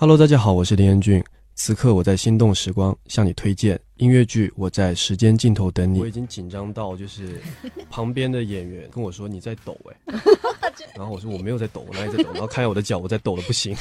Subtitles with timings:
[0.00, 1.22] Hello，大家好，我是林彦俊。
[1.54, 5.98] 此刻我在心动时光向你推荐音乐剧《我在时间尽头等你》。
[6.00, 7.38] 我已经紧张到就是
[7.90, 10.18] 旁边的演员跟我说你在抖哎，
[10.96, 12.30] 然后我说我没有在抖，我哪里在抖？
[12.32, 13.76] 然后看下我的脚，我在抖的不行。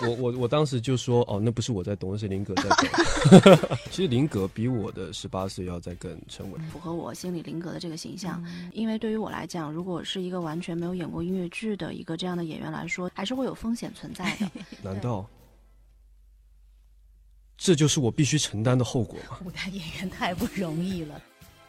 [0.00, 3.68] 我我我当时就说哦，那不是我在抖，那是林格在抖。
[3.88, 8.44] 其实林格比我的十八岁要再更沉稳，符合我心里林格的这个形象。
[8.72, 14.50] 因为对于我来讲，如果是一个完全没有演过音乐剧的一个这样的演员来说，还是会有风险存在的。
[14.82, 15.24] 难道？
[17.64, 19.38] 这就是我必须承担的后果吗？
[19.44, 21.22] 舞台演员太不容易了。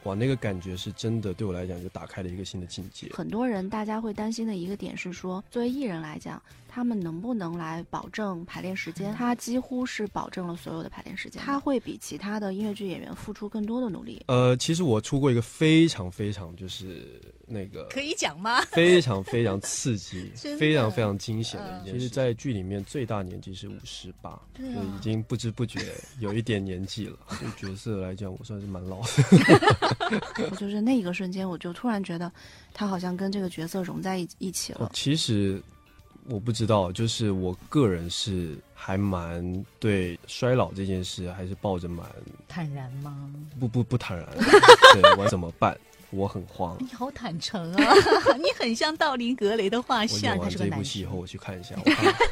[0.06, 3.10] 哇，那个感觉是真的，对我来讲就打开了一个新的境界。
[3.14, 6.42] 很多人大家会担心的一个点是说，作为艺人来讲。
[6.76, 9.14] 他们能不能来保证排练时间？
[9.14, 11.40] 他几乎是保证了所有的排练时间。
[11.40, 14.24] 他会比其他的音乐剧演员付出更多的努力。
[14.26, 17.22] 呃，其实我出过一个非常非常就是
[17.54, 18.62] 那个可以讲吗？
[18.74, 22.00] 非常非常刺激、非常非常惊险的一件事。
[22.00, 25.80] 其实，在剧里面最大年纪是五十八，就已经不知不觉
[26.20, 27.18] 有一点年纪了。
[27.40, 29.08] 对角色来讲，我算是蛮老的。
[30.50, 32.32] 我就是那一个瞬间，我就突然觉得
[32.74, 34.90] 他好像跟这个角色融在一一起了。
[34.94, 35.62] 其实。
[36.30, 39.44] 我不知道，就是我个人是还蛮
[39.78, 42.08] 对衰老这件事，还是抱着蛮
[42.48, 43.30] 坦然吗？
[43.60, 44.26] 不不不坦然，
[44.96, 45.78] 对我怎么办？
[46.14, 46.78] 我很慌。
[46.80, 47.94] 你好坦诚啊，
[48.38, 50.38] 你很像道林格雷的画像。
[50.38, 51.76] 我完这部戏以后，我去看一下。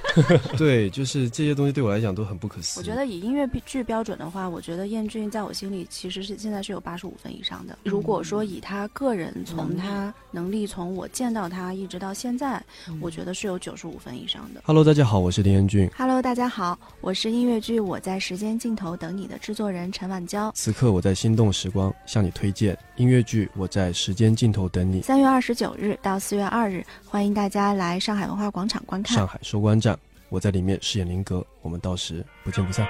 [0.57, 2.83] 对，就是这些东西对我来讲都很不可思议。
[2.83, 7.77] 我觉得以音乐剧标准的话，我觉得燕俊在我心里其实是现在是有八十五分以上的。
[7.83, 12.63] 如果说以他个人从他能力从我见到他一直到现在，
[12.99, 14.61] 我觉得是有九十五分以上的。
[14.65, 15.89] Hello，大家好，我是林彦俊。
[15.97, 20.51] Hello，大家好，我是音乐剧《我在时间尽头等你》的制作人陈婉娇。
[20.55, 25.01] 此刻我在心动时光向你推荐音乐剧《我在时间尽头等你》。
[25.03, 29.15] 三月二十九日到四月二日，欢迎大家来上海文化广场观看。
[29.15, 29.97] 上海收官站。
[30.27, 32.87] 我在里面饰演林格，我们到时不见不散。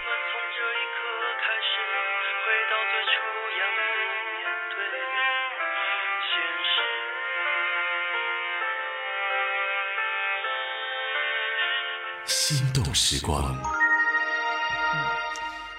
[12.26, 13.58] 心动时光。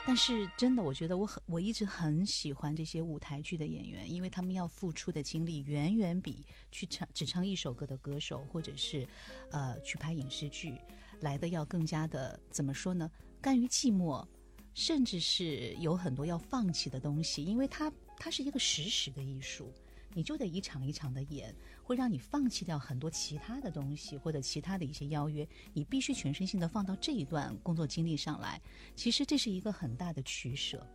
[0.05, 9.07] 但是真的，我觉得我很我一直很喜欢这些舞台剧的演员，因为他们要付出的精力远远比去唱只唱一首歌的歌手，或者是
[9.53, 10.77] 呃去拍影视剧。
[11.21, 13.09] 来的要更加的怎么说呢？
[13.41, 14.27] 甘于寂寞，
[14.75, 19.73] 甚至是有很多要放弃的东西，因为它它是一个实时的艺术，
[20.15, 28.61] 你就得一场一场的演，会让你放弃掉很多其他的东西或者其他的一些邀约，你必须全身心的放到这一段工作经历上来。
[28.95, 30.87] 其实这是一个很大的取舍，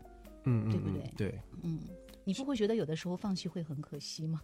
[0.45, 1.13] 嗯，对不对？
[1.17, 1.79] 对，嗯，
[2.23, 4.41] 你不会觉得有的时候放弃会很可惜吗？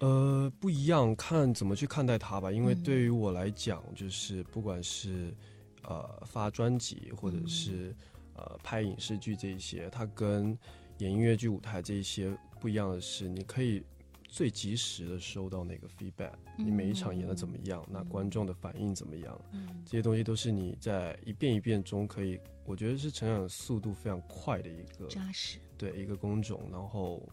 [0.00, 2.50] 呃，不一样，看怎么去看待它吧。
[2.50, 5.34] 因为对于我来讲，就是不管是
[5.82, 7.94] 呃发专辑，或者是
[8.34, 10.56] 呃拍影视剧这一些，它跟
[10.98, 13.82] 演音乐剧舞台这一些不一样的是，你可以
[14.28, 19.40] 最及时的收到那个 feedback，你每一场演的怎么样，那观众的反应怎么样，
[19.84, 27.26] 这些东西都是你在一遍一遍中可以，我觉得是成长速度非常快的一个扎实，对一个工种，然后。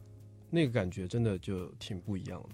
[0.48, 2.50] 那个感觉真的就挺不一样的。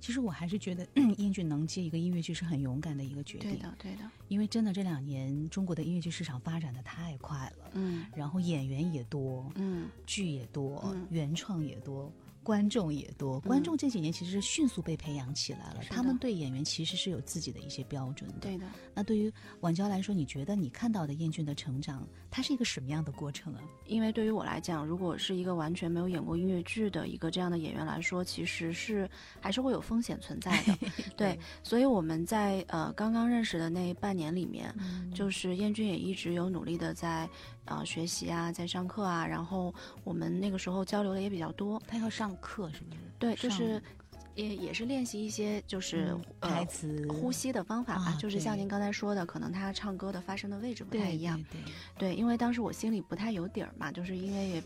[0.00, 0.86] 其实我还是觉得，
[1.18, 3.50] 英俊能接一个音乐剧是很勇敢的一个决定。
[3.52, 4.10] 对的，对的。
[4.28, 12.10] 因为真的这两年中国的音乐剧市场发展的太快了，嗯，然后演员也多，嗯，剧也多，原创也多。
[12.42, 15.80] 观众也多，观众这几年其实是迅速被培养起来了。
[15.90, 18.36] 他们对演员其实是有自己的一些标准的。
[18.40, 18.66] 对的。
[18.94, 23.60] 那对于婉娇来说，你觉得你看到的燕俊的成长，它是一个什么样的过程啊？
[23.86, 29.08] 因为对于我来讲，如果是一个完全没有演过音乐剧的一个这样的演员来说，其实是
[29.40, 30.78] 还是会有风险存在的。
[31.16, 31.38] 对。
[31.62, 34.74] 所以我们在呃刚刚认识的那半年里面，
[35.14, 37.28] 就是燕俊也一直有努力的在。
[37.70, 39.72] 啊，学习啊，在上课啊，然后
[40.04, 41.80] 我们那个时候交流的也比较多。
[41.86, 42.98] 他要上课是不是？
[43.18, 43.80] 对，就是
[44.34, 48.16] 也也是练习一些就是台词、呼吸的方法吧。
[48.18, 51.42] 就是像您刚才说的，可能他唱歌的发声的位置不太一样。
[51.50, 51.60] 对
[51.98, 54.62] 对，因为当时我心里不太有底儿嘛，就是因为也，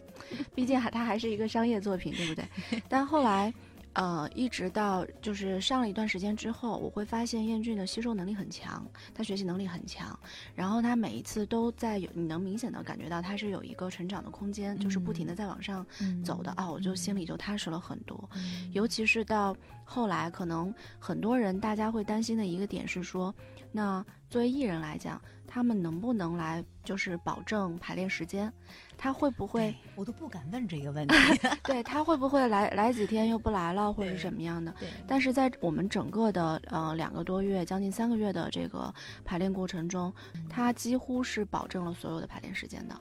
[0.55, 2.45] 毕竟还他还是一个商业作品，对不对？
[2.89, 3.53] 但后来。
[3.95, 10.19] 呃，一直到就是上了一段时间之后，我会发现燕俊的吸收能力很强，他学习能力很强，
[10.55, 15.87] 然后他每一次都在有，你能明显的感觉到他是有一个成长的空间，就是不停的在往上
[16.25, 18.29] 走的啊，我就心里就踏实了很多。
[18.73, 23.33] 尤其是到后来，可能很多人大家会担心的一个点是说，
[23.71, 28.53] 那作为艺人来讲，他们能不能来就是保证排练时间？
[28.97, 29.75] 他会不会？
[29.95, 31.15] 我都不敢问这个问题。
[31.65, 34.75] 对他会不会来来几天又不来了，或者是什么样的？
[34.81, 38.93] 对，但是在我们整个的呃两个多月，将近三个月的这个
[39.25, 40.13] 排练过程中，
[40.49, 42.95] 他几乎是保证了所有的排练时间的。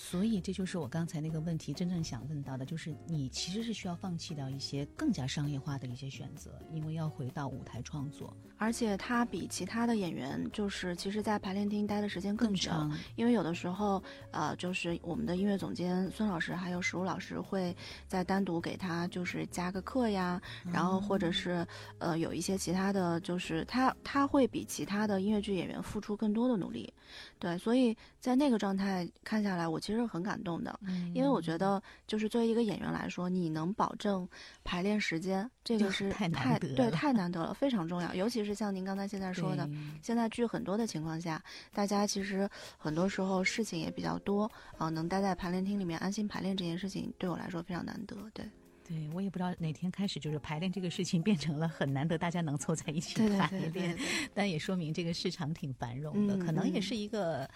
[0.00, 12.96] 所以这就是我刚才那个问题真正想问到的，就是你其实是需要放弃掉一些更加商业化的一些选择，因为要回到舞台创作而且他比其他的演员，就是其实，在排练厅待的时间更久，长。
[13.16, 14.00] 因为有的时候，
[14.30, 20.40] 呃，就是我们的音乐总监孙老师还有石武老师会再单独给他就是加个课呀，
[20.72, 21.66] 然后或者是
[21.98, 26.92] 呃有一些其他的就是他他会比其他的音乐剧演员付出更多的努力，
[27.38, 34.28] 对，所以在那个状态看下来，我其实很感动的，嗯因为我觉得就是作为一个演员来说，你能保证
[34.62, 39.66] 排练时间，这个是太难得了太难 得了，非常重要，尤其是像您刚才现在说的，
[40.02, 41.42] 现在剧很多的情况下，
[41.72, 42.46] 大家其实
[42.76, 48.14] 很多时候事情也比较多啊、能待在排练厅里面安心排练这件事情，对我来说非常难得。
[48.34, 48.44] 对，
[48.86, 57.48] 对我也不知道哪天开始，就是排练这个事情变成了很难得大家能凑在一起对对排对对练，对但也说明这个市场挺繁荣的，嗯可能也嗯是一个。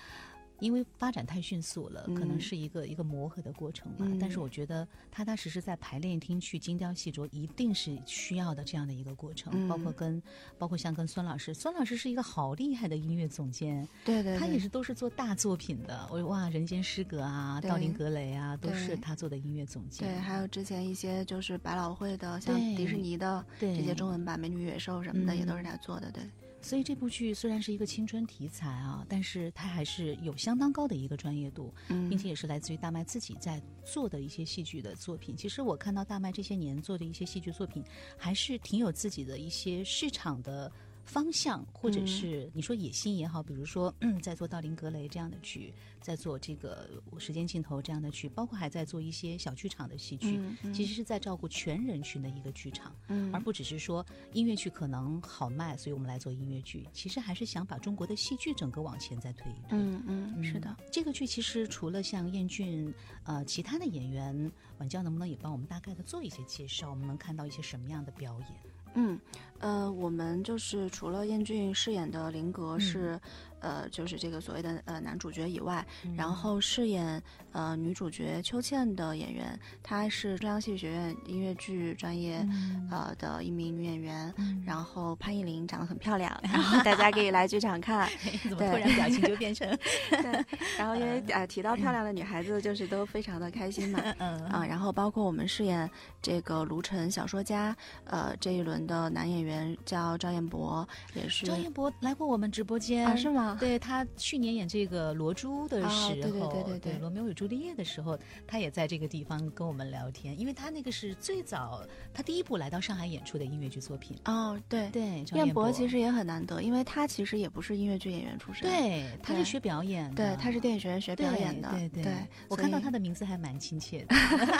[0.58, 4.04] 因为发展太迅速了，可能嗯是一个一个磨合的过程吧。
[4.08, 9.68] 嗯但是我觉得踏踏实实在排练厅去精雕细琢，一定是需要的这样的一个过程。
[9.68, 10.22] 包括嗯跟，
[10.58, 16.08] 包括像跟孙老师，孙老师是一个好厉害的音乐总监，对对，对他也是都是做大作品的。
[16.10, 20.08] 我哇，人间失格啊，道林格雷啊，都是他做的音乐总监。
[20.08, 26.10] 对，还有之前一些就是百老汇的，像迪士尼的对这些中文版《美女与野兽》什么的，也都嗯是他做的。
[26.12, 26.22] 对，
[26.62, 35.36] 所以这部剧虽然是一个青春题材啊，但是它还是有相当高的一个专业度，嗯，并且也是来自于大麦自己在做的一些戏剧的作品。
[35.36, 37.84] 其实我看到大麦这些年做的一些戏剧作品，
[38.16, 40.70] 还是挺有自己的一些市场的。
[41.04, 46.88] 方向，或者嗯是你说野心也好，比如说、嗯、 在做《道林格雷》这样的剧，在做这个
[47.18, 50.40] 《时间尽头》这样的剧，包括还在做一些小剧场的戏剧，
[50.72, 52.94] 其实是在照顾全人群的一个剧场。
[53.08, 56.86] 嗯而不只是说音乐剧可能好卖，所以我们来做音乐剧。
[56.92, 59.78] 其实还是想把中国的戏剧整个往前再推一推。
[59.78, 62.92] 嗯嗯，是的嗯。，这个剧其实除了像燕俊，
[63.24, 66.90] 呃，其他的演员，晚教能不能也帮我们大概的做一些介绍？
[66.90, 68.48] 我们能看到一些什么样的表演？
[68.94, 69.18] 嗯，
[69.60, 73.18] 呃，我们就是除了燕俊饰演的林格是，
[73.62, 75.84] 呃，就是这个所谓的呃男主角以外，
[76.16, 77.22] 然后饰演
[77.52, 82.46] 呃女主角秋倩的演员，她是中央戏剧学院音乐剧专业、
[82.90, 84.34] 呃的一名女演员。
[84.66, 88.08] 然后潘艺林长得很漂亮， 然后大家可以来剧场看。
[88.42, 89.68] 怎么对突然表情就 变成
[90.10, 90.44] 对，
[90.76, 94.00] 然后因为呃提到漂亮的女孩子，就是都非常的开心嘛。
[94.18, 95.88] 嗯啊，然后包括我们饰演
[96.20, 97.74] 这个卢晨小说家，
[98.04, 103.51] 呃，这一轮的男演员叫赵彦博，也是赵彦博来过我们直播间啊，是吗？
[103.58, 106.78] 对他去年演这个罗珠的时候，啊对对对对。
[106.78, 114.16] 对罗密欧与朱丽叶的时候，他也在这个地方跟我们聊天，因为他那个是最早他第一部来到上海演出的音乐剧作品。
[114.24, 114.88] 哦，对。
[114.90, 122.12] 对，张彦彦博其实也很难得，因为他其实也不是音乐剧演员出身，对，他是学表演的，对，他是电影学院学表演的，对对
[122.48, 124.14] 我看到他的名字还蛮亲切的。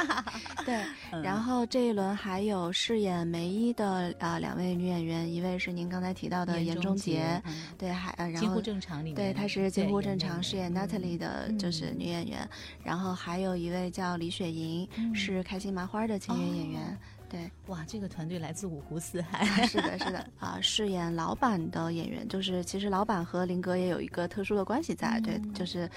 [0.65, 1.23] 对， 嗯。
[1.23, 7.65] 然后这一轮还有饰演梅姨的啊、两位女演员，一位是您刚才提到的严中中杰，嗯。
[7.77, 8.61] 对，还呃然后
[9.15, 12.49] 对，她是近乎正常饰演的 Natalie 的，就是嗯女演员。
[12.83, 16.81] 然后还有一位叫李雪莹，嗯是开心麻花的情缘演员。
[16.83, 16.97] 哦
[17.33, 19.39] 对，哇，这个团队来自五湖四海。
[19.39, 25.19] 啊是的， 是的，啊，饰演老板的演员，就是其实老板和林格也有一个特殊的关系在。
[25.21, 25.89] 对，嗯就是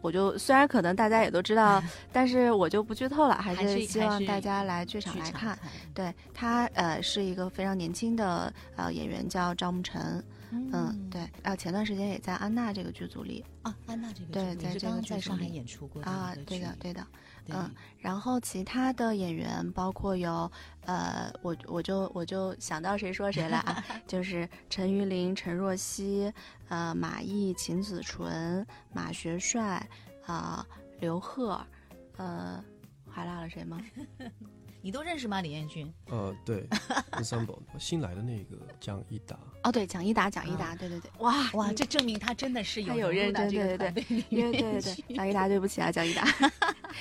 [0.00, 5.58] 我就虽然可能大家也都知道， 但是我就不剧透了，还还是是希望大家来剧剧场来看。
[5.92, 10.22] 对他，呃，是一个非常年轻的呃演员，叫赵慕辰。
[10.50, 17.06] 嗯，对，啊，前段时间也在安娜这个剧组里啊，安娜这个对在这个在上海演出过啊，对的，对的。
[17.46, 20.50] 对嗯然后其他的演员包括有，
[20.86, 26.32] 呃，我我就我就想到谁说谁了啊， 就是陈玉玲、陈若曦，
[26.68, 29.86] 呃，马毅、秦子纯、马学帅，
[30.24, 30.66] 啊、
[31.00, 31.60] 刘贺，
[32.16, 32.64] 呃，
[33.10, 33.78] 还落了谁吗？
[34.84, 35.40] 你都认识吗？
[35.40, 35.90] 李彦军？
[36.10, 36.68] 呃，对
[37.12, 46.22] ，ensemble 新来的那个蒋一达，哦，对，蒋一达，蒋一达，对对对，哇哇，这证明他真的是有有认真对对对因为对对对，蒋一达，对不起啊，蒋一达，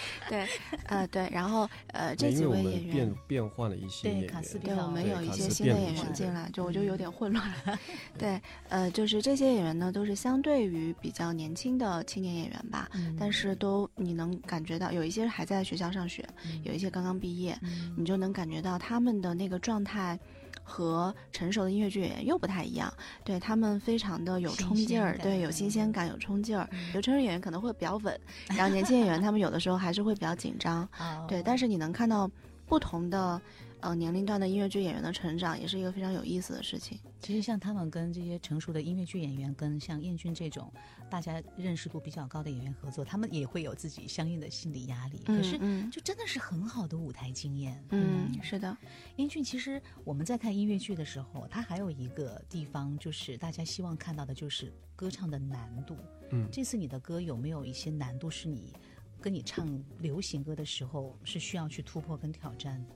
[0.29, 0.47] 对，
[0.88, 3.13] 呃对，然后呃这几位演员变。
[3.27, 7.79] 变换了一些对演员，卡斯对我们有一些新的演员进来，就我就有嗯点混乱了。
[8.17, 20.19] 对，呃，就是这些演员呢，都是相对于比较年轻的青年演员吧，嗯但是都你能感觉到，有一些还在学校上学，嗯有一些刚刚毕业，嗯你就能感觉到他们的那个状态。
[20.63, 22.91] 和成熟的音乐剧演员又不太一样，
[23.24, 26.67] 对他们非常的有冲劲儿，对，有新鲜感，有冲劲儿。
[26.96, 30.88] 有成熟演员可能会比较稳，然后年轻演员他们有的时候还是会比较紧张，
[31.27, 31.43] 对。
[31.43, 32.29] 但是你能看到
[32.65, 33.41] 不同的。
[33.84, 36.98] 呃，年龄段的音乐剧演员的成长也是一个非常有意思的事情。
[37.20, 40.72] 其实像他们跟这些成熟的音乐剧演员，跟像燕俊这种
[41.10, 45.20] 大家认识度比较高的演员合作，他们也会有自己相应的心理压力。
[45.25, 45.60] 可是，
[45.90, 47.84] 就真的是很好的舞台经验。
[47.90, 48.78] 嗯，是的。
[49.18, 55.98] 燕俊其实我们在看音乐剧的时候，他还有一个地方就是大家希望看到的就是歌唱的难度。
[56.32, 58.72] 嗯，这次你的歌有没有一些难度是你
[59.20, 59.68] 跟你唱
[60.00, 62.96] 流行歌的时候是需要去突破跟挑战的？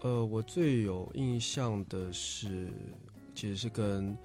[0.00, 2.68] 呃，我最有印象的是，
[3.34, 4.16] 其实是跟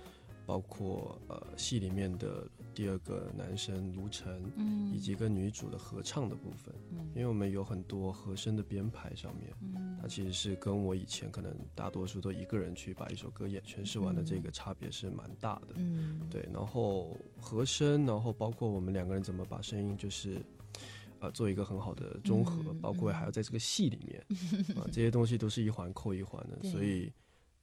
[0.46, 20.38] 包括呃戏里面的第二个男生卢晨，嗯，以及跟女主的合唱的部分，嗯，因为我们有很多和声的编排上面，嗯，它其实是跟我以前可能大多数都一个人去把一首歌演诠释完的这个差别是蛮大的，嗯，对，然后和声，然后包括我们两个人怎么把声音就是。
[21.22, 24.20] 呃，做一个很好的综合，包括还要在这个戏里面，
[24.76, 27.14] 啊，这些东西都是一环扣一环的，所以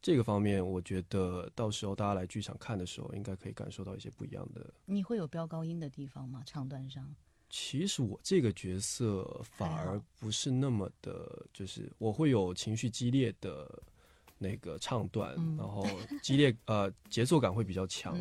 [0.00, 4.72] 这个方面，我觉得到时候大家来剧场看的时候，应该可以感受到一些不一样的。
[4.86, 6.40] 你会有飙高音的地方吗？
[6.46, 7.12] 唱段上？
[7.50, 13.82] 其实我这个角色反而不是那么的，就是我会有情绪激烈的
[14.38, 15.84] 那个唱段，然后
[16.22, 18.14] 激烈呃节奏感会比较强，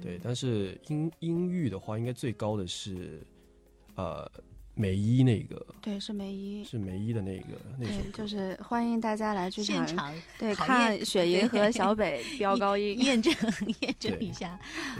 [0.00, 0.18] 对。
[0.22, 3.22] 但是音音域的话，应该最高的是
[3.94, 4.26] 呃。
[4.78, 13.34] 梅姨那个，对，是梅姨，是梅姨的那个那首歌，就是欢迎大家来剧场，对，看雪莹和小北 飙高音， 验证
[13.80, 14.56] 验证一下，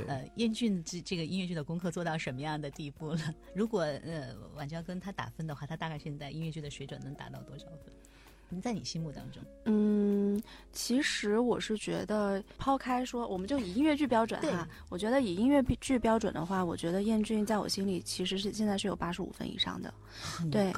[0.09, 3.35] 呃，燕俊这这个音乐剧的功课做到什么样的地步了？
[3.55, 7.95] 如果呃晚娇跟他打分的话，他大概现在音乐剧的水准能达到多少分？
[8.63, 19.93] 在你心目当中，嗯，其实我是觉得，抛开说，我们就以音乐剧标准哈，我觉得以音乐剧标准的话，我觉得燕俊在我心里其实是现在是有八十五分以上的，
[20.51, 20.73] 对。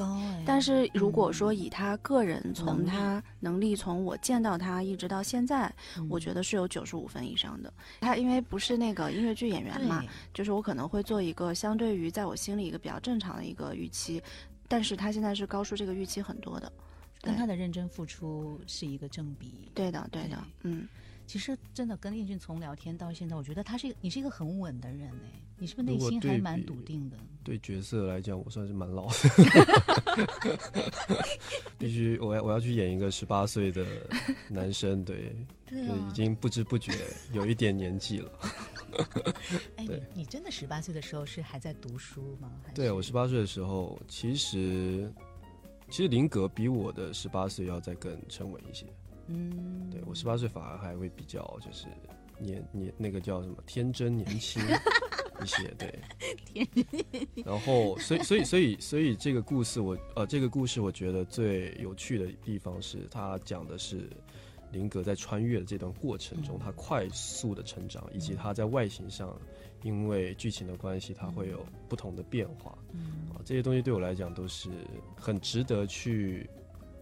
[0.44, 5.72] 但是如果说以他个人从他能力从我见到他一直到现在，
[6.08, 7.72] 我觉得是有九十五分以上的。
[8.00, 10.02] 他因为不是那个音乐剧演员嘛，
[10.34, 14.20] 就是我可能会做一个相对于在我心里一个比较正常的一个预期，
[14.66, 16.72] 但是他现在是高出这个预期很多的。
[17.20, 19.70] 跟他的认真付出是一个正比。
[19.74, 20.88] 对的，对的，嗯，
[21.26, 27.16] 其实真的跟叶俊从聊天到现在，我觉得他是一个，你是一个很稳的人哎，你是不是内心还蛮笃定的？
[27.44, 29.14] 对角色来讲，我算是蛮老的，
[31.78, 33.84] 必须我要我要去演一个十八岁的
[34.48, 35.34] 男生，对，
[35.68, 36.92] 对，已经不知不觉
[37.32, 38.32] 有一点年纪了。
[39.76, 42.50] 哎，你你真的十八岁的时候是还在读书吗？
[42.74, 45.12] 对我十八岁的时候，其实。
[45.90, 48.86] 其实林格比我的十八岁要再更沉稳一些，
[49.26, 51.86] 嗯，对我十八岁反而还会比较就是
[52.38, 54.62] 年年那个叫什么天真年轻
[55.42, 55.98] 一些，对，
[56.46, 56.84] 天真。
[57.44, 64.08] 然后所以所以所以所以这个故事我呃这个故事我觉得最有趣的地方是它讲的是
[64.72, 69.36] 林格在穿越的这段过程中他快速的成长，以及他在外形上。
[69.82, 72.72] 因为剧情的关系，他会有不同的变化，
[73.32, 74.68] 啊，这些东西对我来讲都是
[75.16, 76.46] 很值得去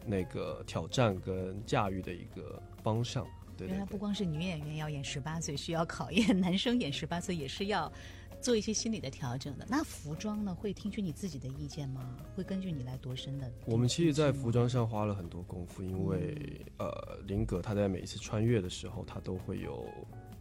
[0.06, 3.26] 那个挑战跟驾驭的一个方向。
[3.56, 7.92] 对，原来不光是女演员要演十八岁需要考验，男生演十八岁也是要
[8.40, 9.66] 做一些心理的调整的。
[9.68, 12.16] 那服装呢，会听取你自己的意见吗？
[12.34, 13.50] 会根据你来度身的？
[13.66, 19.86] 我们其实，在服装上花了很多功夫，因为呃，林格他在每一次穿越的时候，他都会有。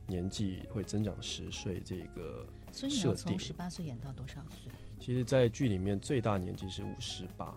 [0.10, 4.72] 年纪会增长十岁，这个所以你要从十八岁演到多少岁？
[5.02, 7.48] 其实，在剧里面最大年纪是五十八。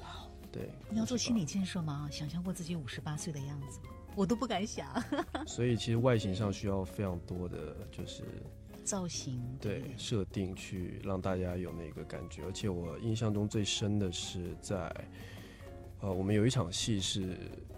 [0.00, 2.08] 哇，对，你要做心理建设吗？
[2.10, 3.80] 想象过自己五十八岁的样子，
[4.14, 4.88] 我都不敢想。
[5.46, 8.22] 所以，其实外形上需要非常多的就是
[8.86, 12.44] 造型，对设定去让大家有那个感觉。
[12.44, 14.90] 而且，我印象中最深的是在
[16.00, 17.36] 呃，我们有一场戏是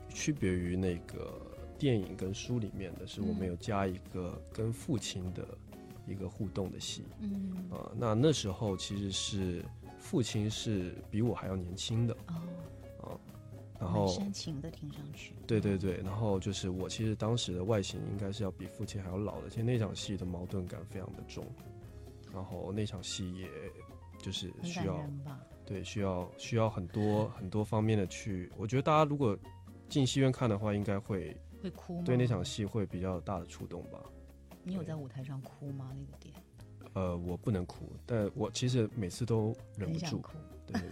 [0.08, 1.40] 区别于那个。
[1.80, 5.46] 电影跟书里面的是我们有加一个跟父亲的
[6.08, 7.52] 一个互动的戏，嗯。
[7.70, 9.64] 啊，那那时候其实是
[9.96, 12.16] 父亲是比我还要年轻的
[13.78, 21.46] 然后煽情的听上去，对对对，然后就是我其实当时的外形应该是要比父亲还要老的，其实那场戏的矛盾感非常的重，
[22.34, 23.48] 然后那场戏也
[24.18, 25.00] 就是需要
[25.64, 29.38] 对需要需要很多很多方面的去，我觉得大家如果
[29.88, 31.36] 进戏院看的话，应该会。
[31.60, 32.02] 会哭吗？
[32.06, 33.98] 对那场戏会比较大的触动吧。
[34.62, 35.92] 你有在舞台上哭吗？
[35.92, 36.32] 那个点？
[36.92, 40.18] 呃，我不能哭，但我其实每次都忍不住。
[40.18, 40.38] 哭。
[40.66, 40.90] 对对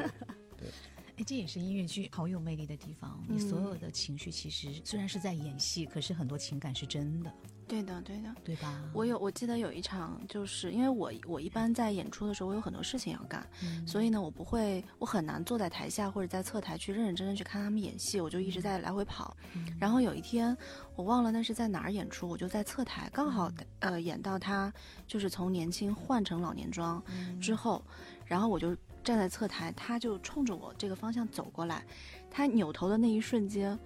[0.57, 0.69] 对。
[1.17, 3.23] 哎，这也是音乐剧好有魅力的地方。
[3.27, 7.33] 你所有的情绪其实虽然是在演戏，可是很多情感是真的。
[7.69, 8.81] 对的，对的，对吧？
[8.95, 13.45] 我有，我记得有一场，就是因为我我一般在演出的时候，我有很多事情要干，
[13.85, 19.37] 所以呢，我不会，我很难坐在台下或者在侧台去认认真真去看他们演戏，我就一直在来回跑。
[19.81, 20.57] 然后有一天，
[20.95, 24.73] 我忘了那是在哪儿演出，我就在侧台，刚好呃演到他
[25.09, 27.03] 就是从年轻换成老年装
[27.41, 27.85] 之后，
[28.27, 31.85] 然后我就站在侧台，他就冲着我这个方向走过来，
[32.29, 33.79] 他扭头的那一瞬间。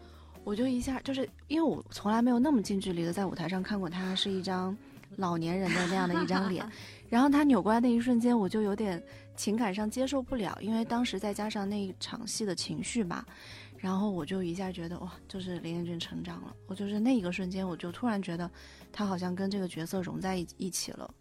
[0.42, 4.74] 我就一下，就是因为我从来没有那么近距离的在舞台上看过他是一张
[5.16, 6.66] 老年人的那样的一张脸，
[7.10, 9.00] 然后他扭过来那一瞬间，我就有点
[9.36, 13.22] 情感上接受不了，因为当时再加上那一场戏的情绪吧，
[13.76, 18.50] 然后我就一下觉得哇，就是林彦俊成长了，我就是那一个瞬间，我就突然觉得
[18.90, 21.14] 他好像跟这个角色融在一一起了。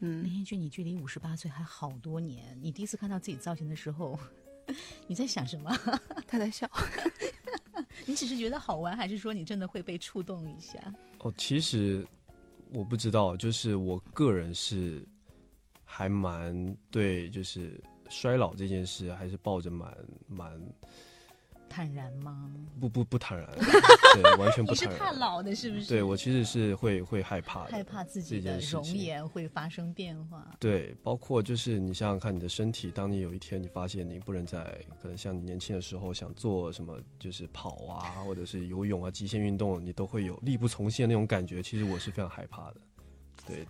[0.00, 4.18] 嗯，林彦俊，你距离五十八岁还好多年，你第一次看到自己造型的时候，
[5.08, 5.70] 你在想什么？
[6.26, 6.70] 他在笑。
[8.06, 10.78] 你只是觉得好玩，还是说你真的会被触动一下？
[11.18, 12.06] 哦，其实
[12.72, 15.04] 我不知道，就是我个人是
[15.84, 20.60] 还蛮对，就是衰老这件事，还是抱着蛮蛮。
[21.68, 22.50] 坦然吗？
[22.80, 23.48] 不不不坦然，
[24.14, 24.94] 对，完全不坦然。
[24.94, 25.88] 你是怕老的，是不是？
[25.88, 30.56] 对我其实是会会害怕，害怕自己的容颜会发生变化。
[30.58, 34.62] 对，包括就是你想想看，你的身体，当你有一天你发现你不能再
[35.02, 41.62] 可能像你年轻的时候想做什么，就是跑啊，或者是游泳啊，极限运动，你都会有力不从心的那种感觉。
[41.62, 42.76] 其实我是非常害怕的，
[43.46, 43.66] 对。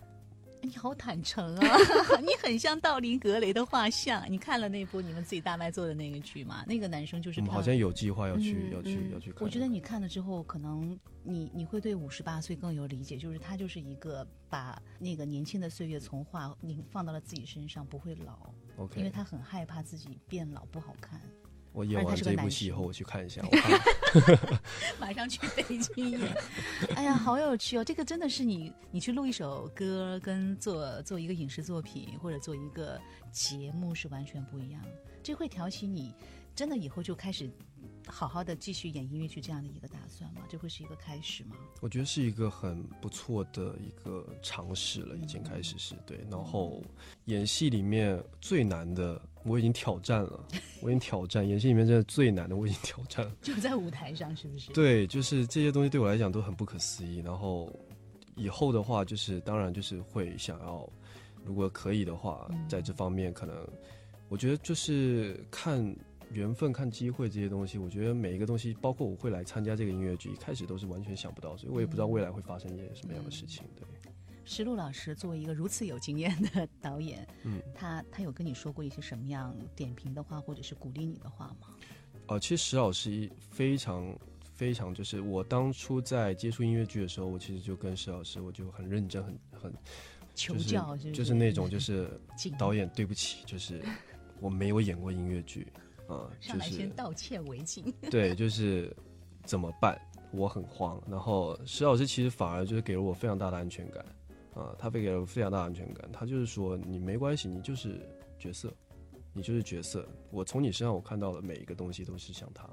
[0.61, 1.77] 你好坦诚啊！
[2.21, 4.23] 你很像道林格雷的画像。
[4.29, 6.63] 你看了那部你们自己大麦做的那个剧吗？
[6.67, 7.39] 那个男生就是。
[7.39, 9.43] 我们好像有计划要去，要去，要去看。
[9.43, 13.17] 我觉得你看了之后，可能你你会对五十八岁更有理解。
[13.17, 18.37] 就是他就是一个把那个年轻的岁月从画你放到了自己身上，不会老。
[18.77, 18.99] OK。
[18.99, 21.19] 因为他很害怕自己变老不好看。
[21.71, 23.41] 我演完这部戏以后，我去看一下。
[24.99, 26.19] 马上去北京演。
[26.95, 27.83] 哎呀，好有趣哦！
[27.83, 32.99] 这个真的是你，你去录一首歌，跟做做一个影视作品或者做一个
[33.31, 34.81] 节目是完全不一样。
[35.21, 36.13] 这会挑起你
[36.55, 37.47] 真的以后就开始
[38.07, 40.41] 好好的继续演音乐剧这样的一个打算吗？
[40.49, 41.55] 这会是一个开始吗？
[41.81, 46.25] 我觉得是一个很不错的一个尝试了，已经开始是对。
[46.31, 46.83] 然后
[47.25, 49.21] 演戏里面最难的。
[49.43, 50.45] 我已经挑战了，
[50.81, 53.31] 我已经挑战演戏里面真的最难的，我已经挑战了。
[53.41, 54.71] 就在舞台上，是不是？
[54.73, 57.19] 对，就是这些东西对我来讲都很不可思议。
[57.19, 57.71] 然后
[58.35, 60.87] 以后的话，就是当然就是会想要，
[61.45, 63.55] 如果可以的话，在这方面可能，
[64.27, 65.95] 我觉得就是看
[66.31, 67.77] 缘分、看机会这些东西。
[67.77, 73.63] 我觉得每一个东西，包括我会来参加这个音乐剧，一开始都是完全想不到，所以我也不知道未来会发生一些什么样的事情。
[73.75, 73.85] 对。
[74.49, 81.67] 石璐老师作为一个如此有经验的导演，嗯，他他有跟你说过一些什么样点评的话，或者是鼓励你的话吗？
[82.25, 84.11] 呃，其实石老师非常
[84.55, 89.73] 非常，就是我当初在接触音乐剧的时候，我其实就跟石老师，我就很认真，很很
[90.33, 92.19] 求教，就是那种就是
[92.57, 93.79] 导演，对不起，就是
[94.39, 95.67] 我没有演过音乐剧，
[96.07, 97.93] 啊，上来先道歉为敬。
[98.09, 98.91] 对， 就是
[99.45, 99.95] 怎么办？
[100.31, 100.99] 我很慌。
[101.07, 104.03] 然后石老师其实反而就是给了我非常大的安全感。
[104.53, 106.09] 啊，他会给了我非常大的安全感。
[106.11, 108.01] 他就是说，你没关系，你就是
[108.37, 108.73] 角色，
[109.33, 110.07] 你就是角色。
[110.31, 112.67] 我从你身上我看到的每一个东西都是像他，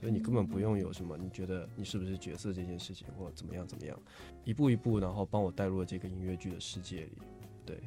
[0.00, 3.98] 所以你根本不用有什么，你觉得你是不是角色这件事情，或怎么样怎么样，
[4.44, 7.18] 一步一步，然后帮我带入了这个音乐剧的世界里，
[7.64, 7.80] 对。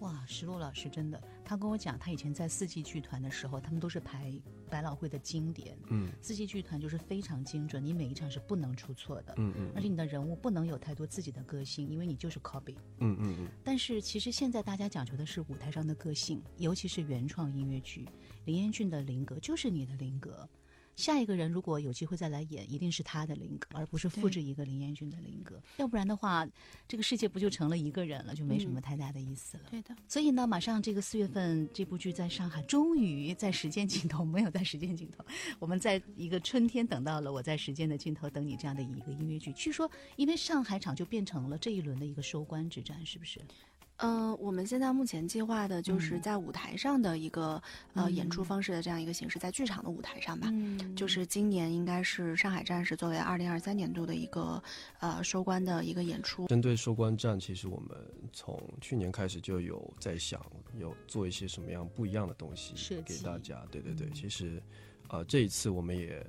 [0.00, 4.32] 哇，石璐老师真的，他跟我讲，他以前在四季剧团的时候，他们都是排
[4.70, 5.76] 百老汇的经典。
[5.88, 9.34] 嗯，四季剧团就是非常精准，你每一场是不能出错的。
[9.36, 12.76] 嗯嗯，而且你的人物不能有太多自己的个性，因为你就是 copy。
[12.98, 13.48] 嗯嗯嗯。
[13.64, 18.08] 但是其实现在大家讲求的是舞台上的个性，尤其是原创音乐剧，
[18.44, 20.48] 林彦俊的林格就是你的林格。
[20.96, 25.60] 下一个人如果有机会再来演，一定是他的林格，而不是复制一个林彦俊的林格。
[25.78, 26.46] 要不然的话，
[26.86, 29.64] 这个世界不就成了一个人了，就没什么太大的意思了。
[29.70, 29.96] 对的。
[30.06, 35.24] 所以呢，马上这个四月份这部剧在上海终于在时间尽头，没有在时间尽头，
[35.58, 39.52] 我们在一个春天等到了我在时间的尽头等你这样的一个音乐剧。
[39.54, 43.40] 据说，因为上海场就变成了这一轮的一个收官之战，是不是？
[44.02, 47.62] 嗯，我们现在目前计划的就是在舞台上的一个
[47.94, 50.48] 呃演出方式的这样一个形式，在剧场的舞台上吧。
[50.50, 54.62] 嗯，就是今年应该是上海站是作为二零二三年度的一个
[55.00, 56.46] 呃收官的一个演出。
[56.46, 57.90] 针对收官站，其实我们
[58.32, 60.44] 从去年开始就有在想，
[60.78, 63.62] 有做一些什么样不一样的东西给大家。
[63.70, 64.62] 对对对，其实
[65.08, 66.26] 呃这一次我们也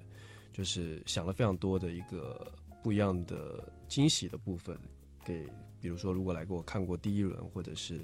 [0.51, 2.51] 就是想了非常多的一个
[2.83, 4.77] 不一样的惊喜的部分
[5.23, 5.47] 给。
[5.81, 7.99] 比如说，如果来给我看过第一轮，或者是，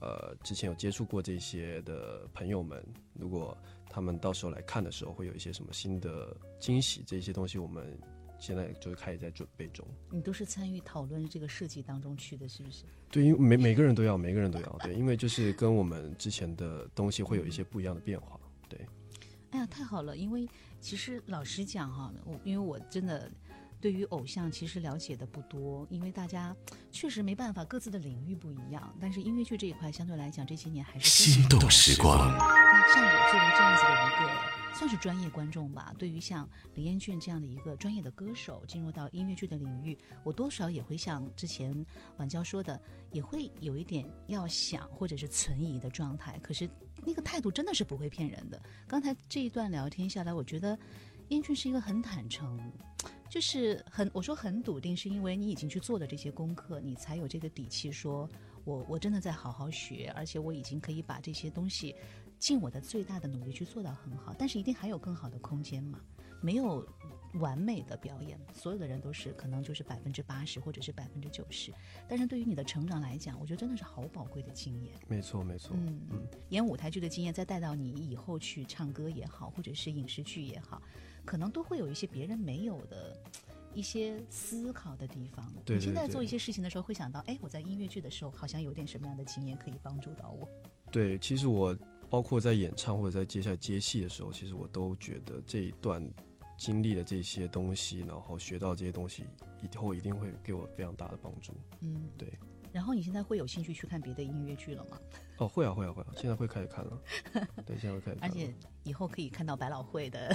[0.00, 3.56] 呃之前有接触过这些的朋友们，如果
[3.88, 7.98] 他们到时候来看的时候，会有一些什么新的惊喜，这些东西我们
[8.38, 9.84] 现在就开始在准备中。
[10.10, 12.84] 你都是参与讨论这个设计当中去的，是不是？
[13.10, 18.78] 对，因为每每个人都要，每个人都要，对，因为就是跟我们之前的东西会有一些不一样的变化，对。
[19.50, 20.14] 哎呀，太好了！
[20.14, 20.46] 因为
[20.78, 23.32] 其实老实讲哈，我因为我真的
[23.80, 26.54] 对于偶像其实了解的不多，因为大家
[26.90, 28.94] 确实没办法，各自的领域不一样。
[29.00, 32.18] 但是音乐剧这一块相对来讲，这些年还是心动时光。
[32.18, 41.84] 那像我作为这样子的一个算是专业观众吧，对于像林彦俊这样的一个专业的歌手进入到音乐剧的领域，我多少也会像之前
[42.16, 42.80] 晚娇说的，
[43.12, 46.38] 也会有一点要想或者是存疑的状态。
[46.42, 46.68] 可是。
[47.06, 48.60] 那个态度真的是不会骗人的。
[48.88, 50.76] 刚才这一段聊天下来，我觉得
[51.28, 52.58] 燕俊是一个很坦诚，
[53.28, 58.28] 就是很我说很笃定，是因为你已经去做了这些功课，你才有这个底气说，
[58.64, 61.94] 我我真的在好好学，而且我已经可以把这些东西
[62.38, 64.34] 尽我的最大的努力去做到很好。
[64.38, 66.00] 但是一定还有更好的空间嘛？
[66.40, 66.86] 没有。
[67.34, 71.70] 完美的表演，所有的人都是可能就是百分之八十或者是百分之九十，
[72.08, 74.94] 但是对于你的成长来讲，我觉得真的是好宝贵的经验。
[75.06, 75.76] 没错，没错。
[75.76, 80.80] 嗯嗯，演舞台剧的经验，再带到你以后去唱歌也好，或者是影视剧也好，
[81.28, 83.14] 可能都会有一些别人没有的
[83.74, 85.52] 一些思考的地方。
[85.62, 90.48] 对你现在做一些事情的时候，会想到，哎，我在音乐剧的时候好像有点什么样的经验可以帮助到我。
[90.90, 91.76] 对，其实我
[92.08, 96.02] 包括在演唱或者在接下来接戏的时候，其实我都觉得这一段。
[96.56, 99.22] 经历的这些东西，然后学到这些东西，
[99.62, 101.52] 以后一定会给我非常大的帮助。
[101.82, 102.36] 嗯，对。
[102.72, 104.98] 然后你现在会有兴趣去看别的音乐剧了吗？
[105.38, 106.98] 哦，会啊，会啊，会啊，现在会开始看了。
[107.64, 108.18] 对，现在会开始。
[108.20, 110.34] 而且以后可以看到百老汇的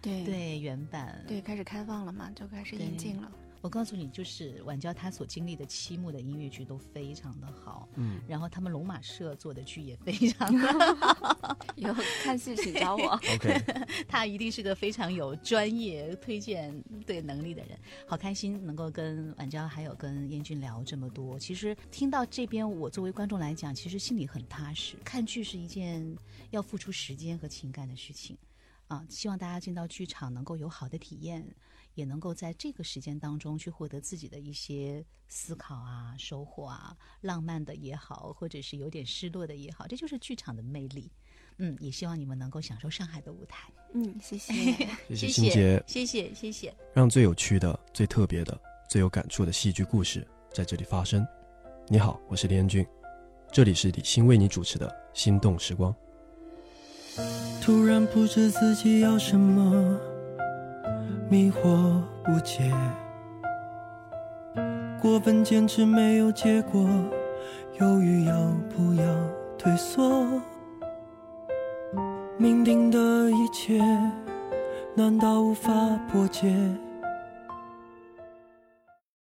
[0.00, 3.32] 对对原版，对，开始开放了嘛，就开始引进了。
[3.62, 13.12] 我告诉你，就是晚娇她所经历的七幕的音乐剧都非常的好，嗯，然后他们龙马社做的剧也非常的好， 以后看戏请找我。
[13.34, 13.62] OK，
[14.08, 17.78] 他一定是个非常有专业推荐对能力的人。
[18.04, 21.38] 好开心能够跟晚娇还有跟燕君聊这么多。
[21.38, 24.96] 其实听到这边，我作为观众来讲，其实心里很踏实。
[25.04, 26.16] 看剧是一件
[26.50, 28.36] 要付出时间和情感的事情，
[28.88, 31.46] 啊，希望大家进到剧场能够有好的体验。
[31.94, 41.10] 也能够在这个时间当中去获得自己的一些思考啊、收获啊，浪漫的也好，或者是有点失落的也好，这就是剧场的魅力。
[41.58, 43.70] 嗯，也希望你们能够享受上海的舞台。
[43.92, 44.52] 嗯，谢谢，
[45.10, 46.74] 谢谢欣杰，谢谢谢谢。
[46.94, 51.24] 让最有趣的、最特别的、最有感触的戏剧故事在这里发生。
[51.88, 52.86] 你好，我是李彦俊，
[53.52, 55.94] 这里是李欣为你主持的《心动时光》。
[57.62, 60.11] 突然不知自己要什么。
[61.28, 62.70] 迷惑不解，
[65.00, 66.88] 过分坚持没有结果，
[67.80, 68.34] 犹豫要
[68.74, 69.04] 不要
[69.58, 70.26] 退缩？
[72.38, 72.98] 命定的
[73.30, 73.80] 一切，
[74.94, 75.72] 难道无法
[76.10, 76.52] 破解？